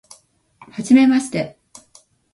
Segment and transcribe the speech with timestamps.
[0.71, 1.59] はじめまして